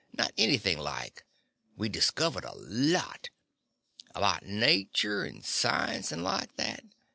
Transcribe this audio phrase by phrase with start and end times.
[0.13, 1.27] Not anything like.
[1.77, 3.29] We discovered a lot.
[4.15, 6.83] About nature and science and like that.